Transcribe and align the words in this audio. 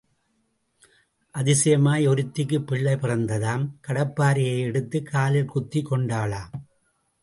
அதிசயமாய் 1.33 2.07
ஒருத்திக்குப் 2.07 2.65
பிள்ளை 2.65 2.93
பிறந்ததாம், 2.93 3.69
கடப்பாரையை 3.81 4.59
எடுத்துக் 4.59 5.05
காலில் 5.05 5.45
குத்திக் 5.45 5.91
கொண்டாளாம். 5.91 6.49